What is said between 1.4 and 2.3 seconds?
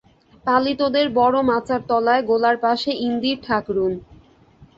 মাচার তলায়